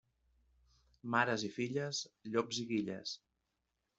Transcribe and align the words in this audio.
Mares 1.15 1.43
i 1.49 1.51
filles, 1.57 2.01
llops 2.31 2.61
i 2.65 2.65
guilles. 2.71 3.13